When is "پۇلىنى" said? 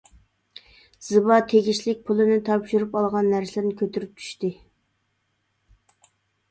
2.07-2.39